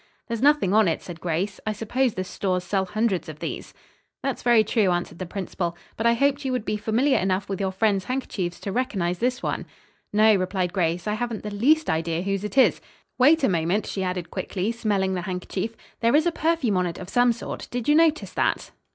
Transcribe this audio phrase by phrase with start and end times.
[0.27, 1.59] "There's nothing on it," said Grace.
[1.63, 3.71] "I suppose the stores sell hundreds of these."
[4.23, 7.59] "That's very true," answered the principal, "but I hoped you would be familiar enough with
[7.61, 9.67] your friends' handkerchiefs to recognize this one."
[10.11, 12.81] "No," replied Grace, "I haven't the least idea whose it is.
[13.19, 16.97] Wait a moment," she added quickly, smelling the handkerchief; "there is a perfume on it
[16.97, 17.67] of some sort.
[17.69, 18.71] Did you notice that?"